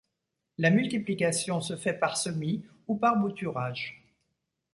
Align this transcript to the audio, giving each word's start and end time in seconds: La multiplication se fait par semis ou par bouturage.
La 0.57 0.71
multiplication 0.71 1.61
se 1.61 1.77
fait 1.77 1.93
par 1.93 2.17
semis 2.17 2.65
ou 2.87 2.97
par 2.97 3.17
bouturage. 3.17 4.01